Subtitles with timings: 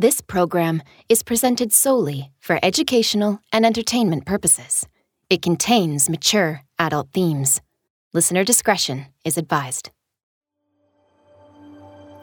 [0.00, 4.86] This program is presented solely for educational and entertainment purposes.
[5.28, 7.60] It contains mature adult themes.
[8.14, 9.90] Listener discretion is advised.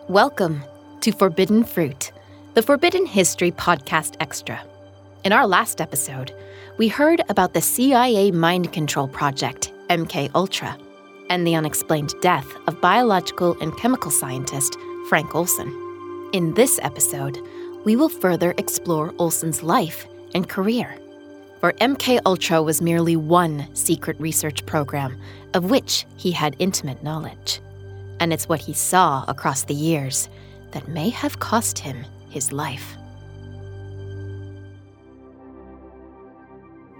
[0.10, 0.64] Welcome
[1.02, 2.12] to Forbidden Fruit,
[2.56, 4.60] the Forbidden History Podcast Extra.
[5.24, 6.34] In our last episode,
[6.80, 10.76] we heard about the CIA mind control project, MK Ultra,
[11.30, 14.76] and the unexplained death of biological and chemical scientist
[15.10, 15.84] Frank Olson.
[16.34, 17.40] In this episode,
[17.88, 20.98] we will further explore Olson's life and career.
[21.62, 25.18] For MK Ultra was merely one secret research program
[25.54, 27.62] of which he had intimate knowledge.
[28.20, 30.28] And it's what he saw across the years
[30.72, 32.98] that may have cost him his life.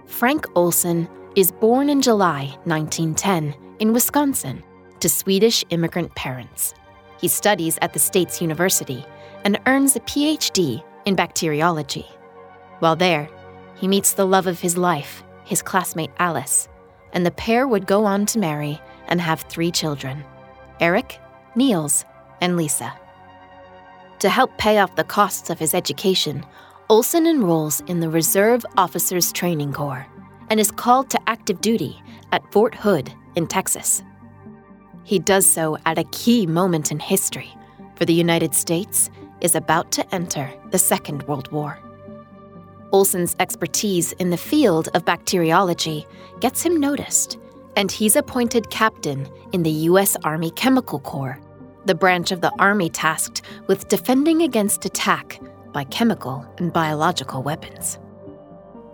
[0.06, 4.62] Frank Olson is born in July 1910 in Wisconsin
[5.00, 6.72] to Swedish immigrant parents.
[7.20, 9.04] He studies at the state's university
[9.44, 12.06] and earns a PhD in bacteriology.
[12.80, 13.28] While there,
[13.76, 16.68] he meets the love of his life, his classmate Alice,
[17.12, 20.24] and the pair would go on to marry and have three children
[20.80, 21.18] Eric,
[21.56, 22.04] Niels,
[22.40, 22.92] and Lisa.
[24.20, 26.44] To help pay off the costs of his education,
[26.88, 30.06] Olson enrolls in the Reserve Officers Training Corps
[30.50, 32.00] and is called to active duty
[32.32, 34.02] at Fort Hood in Texas.
[35.04, 37.54] He does so at a key moment in history,
[37.94, 39.10] for the United States
[39.40, 41.78] is about to enter the Second World War.
[42.92, 46.06] Olson's expertise in the field of bacteriology
[46.40, 47.38] gets him noticed,
[47.76, 50.16] and he's appointed captain in the U.S.
[50.24, 51.38] Army Chemical Corps,
[51.84, 55.40] the branch of the Army tasked with defending against attack
[55.72, 57.98] by chemical and biological weapons.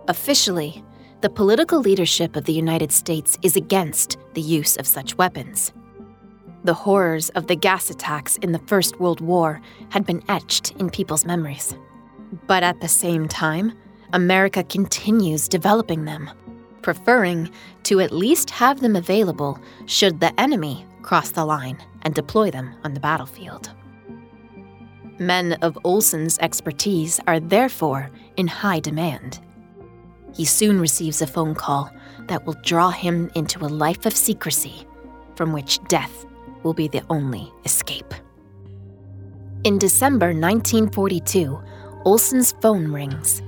[0.08, 0.84] Officially,
[1.20, 5.72] the political leadership of the United States is against the use of such weapons.
[6.64, 10.88] The horrors of the gas attacks in the First World War had been etched in
[10.88, 11.76] people's memories.
[12.46, 13.76] But at the same time,
[14.14, 16.30] America continues developing them,
[16.80, 17.50] preferring
[17.82, 22.74] to at least have them available should the enemy cross the line and deploy them
[22.82, 23.70] on the battlefield.
[25.18, 29.38] Men of Olson's expertise are therefore in high demand.
[30.34, 31.90] He soon receives a phone call
[32.26, 34.86] that will draw him into a life of secrecy
[35.36, 36.24] from which death
[36.64, 38.12] will be the only escape.
[39.64, 41.58] In December 1942,
[42.04, 43.42] Olson's phone rings.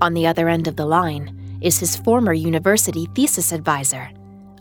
[0.00, 4.10] On the other end of the line is his former university thesis advisor,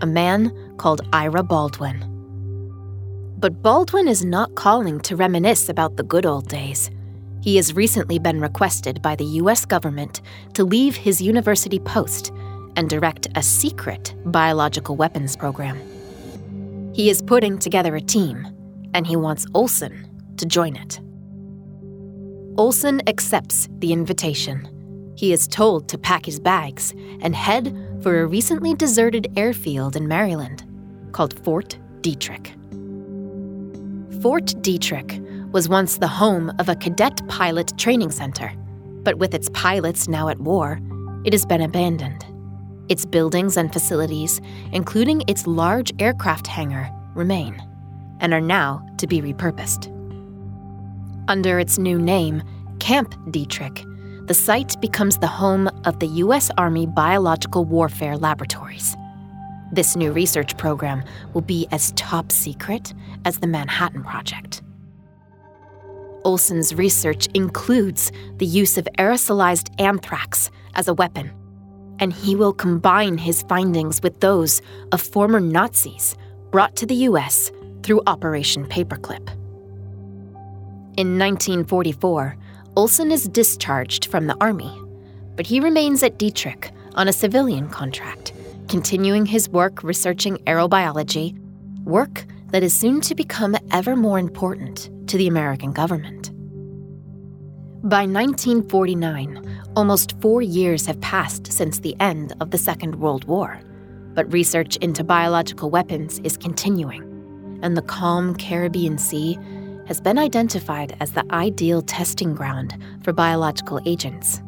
[0.02, 2.06] a man called Ira Baldwin.
[3.40, 6.92] But Baldwin is not calling to reminisce about the good old days.
[7.42, 10.22] He has recently been requested by the US government
[10.56, 12.34] to leave his university post
[12.75, 15.80] and direct a secret biological weapons program.
[17.00, 18.46] He is putting together a team,
[18.94, 20.06] and he wants Olson
[20.36, 21.00] to join it.
[22.60, 24.68] Olson accepts the invitation.
[25.16, 27.74] He is told to pack his bags and head
[28.04, 30.66] for a recently deserted airfield in Maryland
[31.14, 32.48] called Fort Detrick.
[34.22, 38.52] Fort Detrick was once the home of a cadet pilot training center,
[39.04, 40.81] but with its pilots now at war,
[41.24, 42.26] it has been abandoned.
[42.90, 44.42] Its buildings and facilities,
[44.74, 47.62] including its large aircraft hangar, remain
[48.20, 49.88] and are now to be repurposed.
[51.28, 52.42] Under its new name,
[52.80, 53.86] Camp Detrick,
[54.28, 56.50] the site becomes the home of the U.S.
[56.58, 58.96] Army Biological Warfare Laboratories.
[59.72, 62.94] This new research program will be as top secret
[63.26, 64.64] as the Manhattan Project.
[66.26, 71.32] Olson's research includes the use of aerosolized anthrax as a weapon,
[72.00, 74.62] and he will combine his findings with those
[74.92, 76.16] of former Nazis
[76.52, 77.52] brought to the U.S.
[77.84, 79.30] through Operation Paperclip.
[80.98, 82.38] In 1944,
[82.76, 84.72] Olson is discharged from the Army,
[85.36, 88.34] but he remains at Detrick on a civilian contract,
[88.68, 91.38] continuing his work researching aerobiology,
[91.84, 96.31] work that is soon to become ever more important to the American government.
[97.84, 103.62] By 1949, almost four years have passed since the end of the Second World War,
[104.14, 107.02] but research into biological weapons is continuing,
[107.64, 109.40] and the calm Caribbean Sea
[109.88, 114.42] has been identified as the ideal testing ground for biological agents.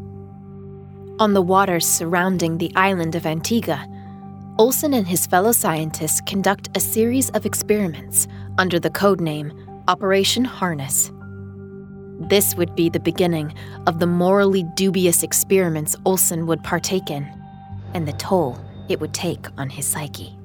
[1.20, 3.88] On the waters surrounding the island of Antigua,
[4.60, 8.28] Olson and his fellow scientists conduct a series of experiments
[8.58, 9.54] under the code name
[9.88, 11.14] Operation Harness.
[12.30, 13.54] This would be the beginning
[13.88, 17.28] of the morally dubious experiments Olson would partake in,
[17.96, 18.60] and the toll
[18.90, 20.38] it would take on his psyche.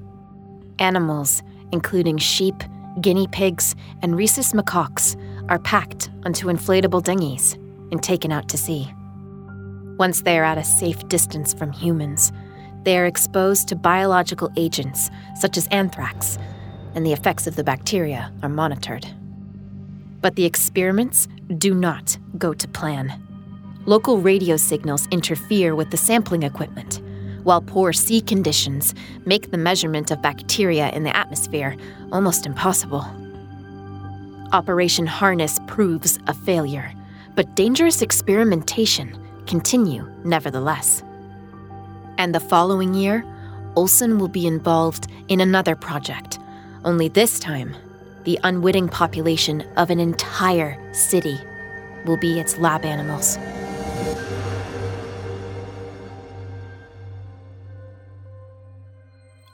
[0.78, 1.43] Animals,
[1.73, 2.64] including sheep,
[3.02, 5.20] guinea pigs, and rhesus macaques,
[5.50, 7.55] are packed onto inflatable dinghies,
[7.93, 8.90] and taken out to sea.
[9.99, 12.32] Once they are at a safe distance from humans,
[12.84, 16.38] they are exposed to biological agents such as anthrax,
[16.94, 19.06] and the effects of the bacteria are monitored.
[20.26, 23.23] But the experiments do not go to plan.
[23.84, 27.00] Local radio signals interfere with the sampling equipment,
[27.44, 28.93] while poor sea conditions
[29.25, 31.76] make the measurement of bacteria in the atmosphere
[32.11, 33.06] almost impossible.
[34.52, 36.93] Operation Harness proves a failure,
[37.37, 41.05] but dangerous experimentation continue nevertheless.
[42.19, 43.25] And the following year,
[43.76, 46.40] Olson will be involved in another project,
[46.84, 47.76] only this time,
[48.26, 51.40] the unwitting population of an entire city
[52.05, 53.37] will be its lab animals.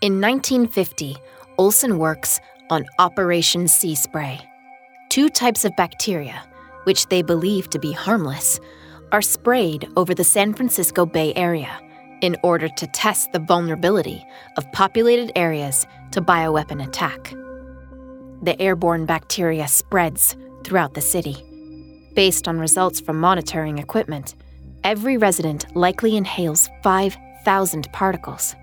[0.00, 1.16] In 1950,
[1.58, 2.40] Olson works
[2.70, 4.40] on Operation Sea Spray.
[5.10, 6.42] Two types of bacteria,
[6.84, 8.58] which they believe to be harmless,
[9.12, 11.70] are sprayed over the San Francisco Bay Area
[12.22, 14.24] in order to test the vulnerability
[14.56, 17.34] of populated areas to bioweapon attack.
[18.42, 21.36] The airborne bacteria spreads throughout the city.
[22.14, 24.34] Based on results from monitoring equipment,
[24.82, 28.56] every resident likely inhales 5,000 particles.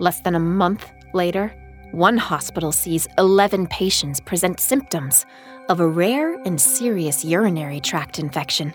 [0.00, 1.54] Less than a month later,
[1.92, 5.26] one hospital sees 11 patients present symptoms
[5.68, 8.74] of a rare and serious urinary tract infection.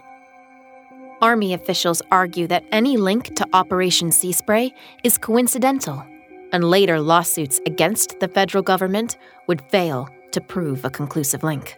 [1.21, 4.73] Army officials argue that any link to Operation Sea Spray
[5.03, 6.03] is coincidental,
[6.51, 9.17] and later lawsuits against the federal government
[9.47, 11.77] would fail to prove a conclusive link.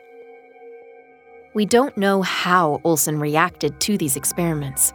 [1.54, 4.92] We don't know how Olson reacted to these experiments,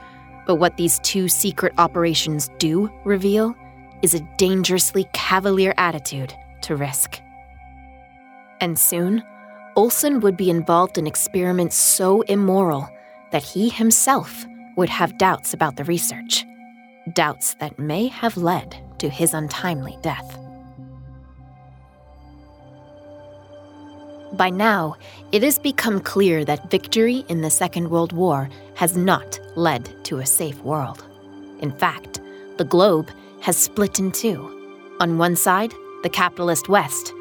[0.47, 3.55] but what these two secret operations do reveal
[4.03, 7.21] is a dangerously cavalier attitude to risk.
[8.61, 9.23] And soon,
[9.77, 12.89] Olson would be involved in experiments so immoral
[13.31, 14.45] that he himself
[14.77, 16.45] would have doubts about the research.
[17.13, 20.39] Doubts that may have led to his untimely death.
[24.33, 24.97] By now,
[25.33, 30.19] it has become clear that victory in the Second World War has not led to
[30.19, 31.05] a safe world.
[31.61, 32.21] In fact,
[32.59, 33.11] the globe
[33.41, 34.55] has split in two.
[35.01, 35.73] On one side,
[36.03, 37.13] the capitalist West,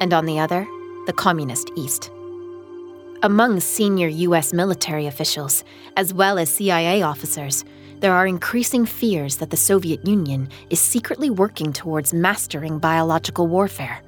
[0.00, 0.66] and on the other,
[1.06, 2.10] the communist East.
[3.22, 4.52] Among senior U.S.
[4.52, 5.64] military officials,
[5.96, 7.64] as well as CIA officers,
[8.00, 14.02] there are increasing fears that the Soviet Union is secretly working towards mastering biological warfare.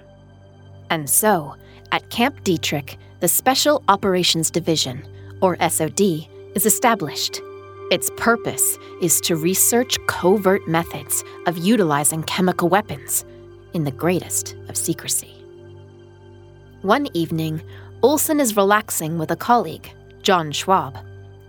[0.90, 1.54] And so,
[1.92, 5.02] at Camp Detrick, the Special Operations Division,
[5.40, 7.40] or SOD, is established
[7.88, 13.24] its purpose is to research covert methods of utilizing chemical weapons
[13.74, 15.32] in the greatest of secrecy.
[16.82, 17.62] One evening,
[18.02, 19.88] Olson is relaxing with a colleague,
[20.22, 20.98] John Schwab,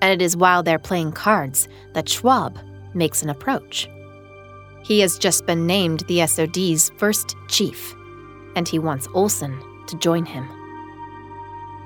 [0.02, 2.60] and it is while they're playing cards that Schwab
[2.94, 3.90] makes an approach.
[4.84, 7.96] He has just been named the SOD's first chief,
[8.56, 10.48] and he wants Olson to join him.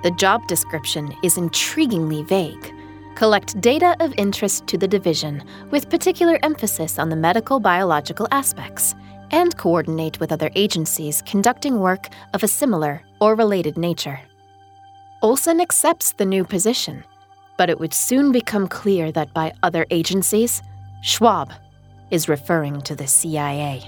[0.03, 2.73] The job description is intriguingly vague
[3.15, 8.95] collect data of interest to the division with particular emphasis on the medical biological aspects,
[9.31, 14.19] and coordinate with other agencies conducting work of a similar or related nature.
[15.21, 17.03] Olson accepts the new position,
[17.61, 20.63] but it would soon become clear that by other agencies,
[21.03, 21.53] Schwab
[22.09, 23.87] is referring to the CIA.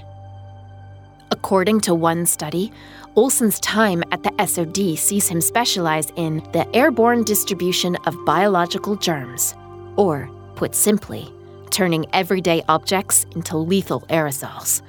[1.32, 2.70] According to one study,
[3.16, 9.56] Olson's time at the SOD sees him specialize in the airborne distribution of biological germs,
[9.96, 11.28] or, put simply,
[11.72, 14.82] turning everyday objects into lethal aerosols,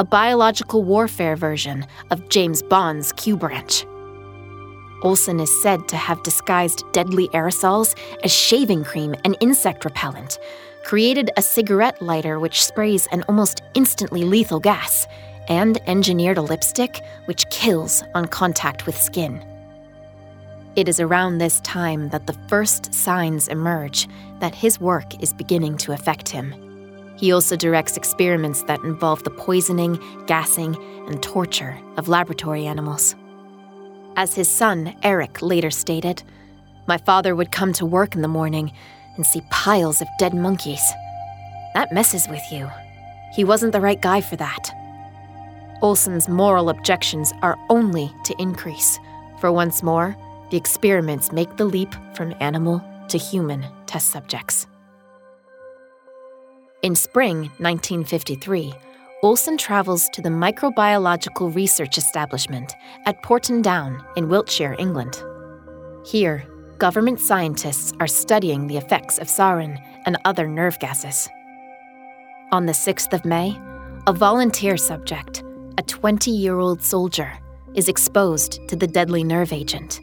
[0.00, 3.86] a biological warfare version of James Bond's Q branch.
[5.02, 10.38] Olson is said to have disguised deadly aerosols as shaving cream and insect repellent,
[10.84, 15.06] created a cigarette lighter which sprays an almost instantly lethal gas,
[15.48, 19.44] and engineered a lipstick which kills on contact with skin.
[20.76, 25.76] It is around this time that the first signs emerge that his work is beginning
[25.78, 26.54] to affect him.
[27.18, 30.76] He also directs experiments that involve the poisoning, gassing,
[31.08, 33.14] and torture of laboratory animals.
[34.16, 36.22] As his son, Eric, later stated,
[36.86, 38.72] my father would come to work in the morning
[39.16, 40.82] and see piles of dead monkeys.
[41.74, 42.68] That messes with you.
[43.34, 44.70] He wasn't the right guy for that.
[45.80, 48.98] Olson's moral objections are only to increase,
[49.40, 50.16] for once more,
[50.50, 54.66] the experiments make the leap from animal to human test subjects.
[56.82, 58.74] In spring 1953,
[59.24, 62.74] Olson travels to the Microbiological Research Establishment
[63.06, 65.22] at Porton Down in Wiltshire, England.
[66.04, 66.44] Here,
[66.78, 71.28] government scientists are studying the effects of sarin and other nerve gases.
[72.50, 73.56] On the 6th of May,
[74.08, 75.44] a volunteer subject,
[75.78, 77.32] a 20 year old soldier,
[77.76, 80.00] is exposed to the deadly nerve agent.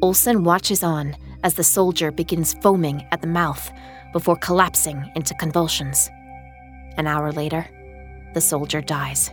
[0.00, 1.14] Olson watches on
[1.44, 3.70] as the soldier begins foaming at the mouth
[4.14, 6.08] before collapsing into convulsions.
[6.96, 7.66] An hour later,
[8.38, 9.32] the soldier dies.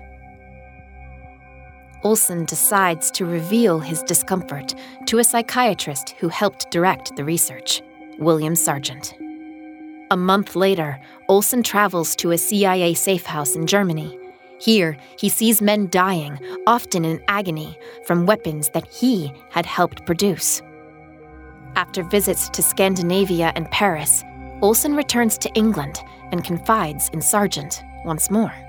[2.01, 4.73] Olson decides to reveal his discomfort
[5.05, 7.83] to a psychiatrist who helped direct the research,
[8.17, 9.13] William Sargent.
[10.09, 14.17] A month later, Olson travels to a CIA safe house in Germany.
[14.59, 20.63] Here, he sees men dying, often in agony, from weapons that he had helped produce.
[21.75, 24.23] After visits to Scandinavia and Paris,
[24.63, 25.99] Olson returns to England
[26.31, 28.64] and confides in Sargent once more.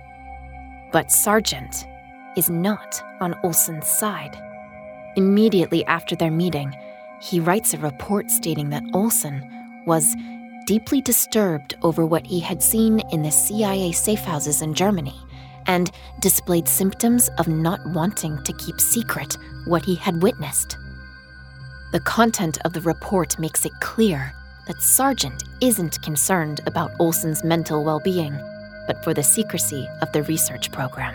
[0.97, 1.87] But Sargent
[2.39, 4.35] is not on Olson's side.
[5.17, 6.75] Immediately after their meeting,
[7.21, 9.45] he writes a report stating that Olson
[9.87, 10.17] was
[10.65, 15.15] deeply disturbed over what he had seen in the CIA safehouses in Germany
[15.67, 19.37] and displayed symptoms of not wanting to keep secret
[19.67, 20.79] what he had witnessed.
[21.93, 24.33] The content of the report makes it clear
[24.67, 28.35] that Sargent isn't concerned about Olson's mental well being,
[28.87, 31.15] but for the secrecy of the research program.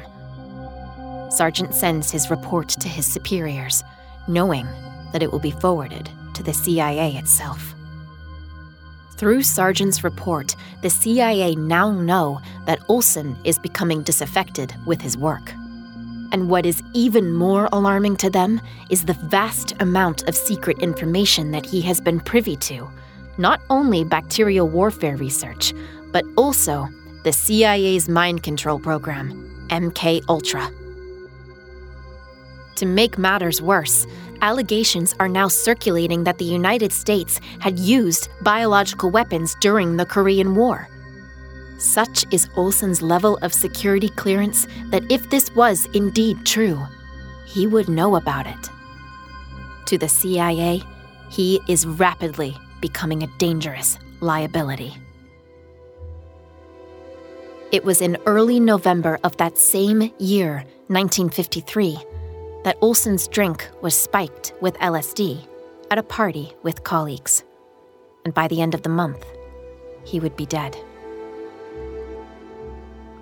[1.31, 3.83] Sargent sends his report to his superiors,
[4.27, 4.67] knowing
[5.13, 7.73] that it will be forwarded to the CIA itself.
[9.15, 15.53] Through Sargent's report, the CIA now know that Olson is becoming disaffected with his work.
[16.31, 18.59] And what is even more alarming to them
[18.89, 22.89] is the vast amount of secret information that he has been privy to.
[23.37, 25.73] Not only bacterial warfare research,
[26.11, 26.87] but also
[27.23, 30.71] the CIA's mind control program, MK Ultra.
[32.75, 34.07] To make matters worse,
[34.41, 40.55] allegations are now circulating that the United States had used biological weapons during the Korean
[40.55, 40.87] War.
[41.77, 46.79] Such is Olson's level of security clearance that if this was indeed true,
[47.45, 48.69] he would know about it.
[49.85, 50.81] To the CIA,
[51.29, 54.95] he is rapidly becoming a dangerous liability.
[57.71, 61.97] It was in early November of that same year, 1953,
[62.65, 65.47] that Olson's drink was spiked with LSD
[65.89, 67.45] at a party with colleagues.
[68.25, 69.25] And by the end of the month,
[70.03, 70.75] he would be dead.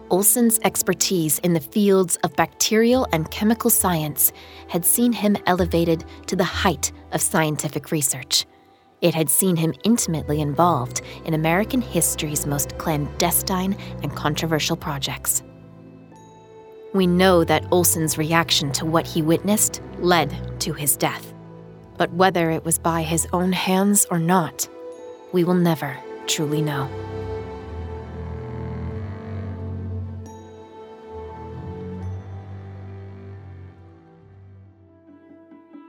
[0.10, 4.32] Olson's expertise in the fields of bacterial and chemical science
[4.68, 8.48] had seen him elevated to the height of scientific research.
[9.02, 15.42] It had seen him intimately involved in American history's most clandestine and controversial projects.
[16.94, 21.34] We know that Olson's reaction to what he witnessed led to his death.
[21.98, 24.68] But whether it was by his own hands or not,
[25.32, 26.90] we will never truly know.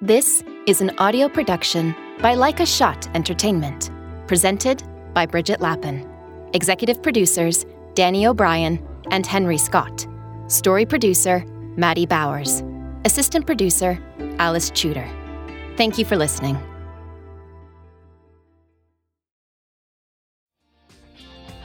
[0.02, 3.90] This is an audio production by Like a Shot Entertainment,
[4.26, 6.09] presented by Bridget Lappin.
[6.54, 10.07] Executive producers Danny O'Brien and Henry Scott.
[10.47, 11.45] Story producer
[11.76, 12.62] Maddie Bowers.
[13.04, 14.02] Assistant producer
[14.38, 15.07] Alice Tudor.
[15.76, 16.57] Thank you for listening.